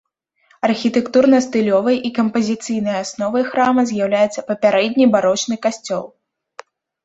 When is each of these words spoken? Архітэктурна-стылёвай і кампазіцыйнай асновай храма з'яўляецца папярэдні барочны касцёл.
Архітэктурна-стылёвай 0.67 1.97
і 2.09 2.11
кампазіцыйнай 2.17 2.97
асновай 3.03 3.47
храма 3.53 3.87
з'яўляецца 3.95 4.47
папярэдні 4.51 5.05
барочны 5.15 5.55
касцёл. 5.71 6.03